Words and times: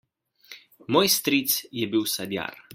Moj 0.97 1.05
stric 1.17 1.55
je 1.83 1.93
bil 1.95 2.11
sadjar. 2.17 2.63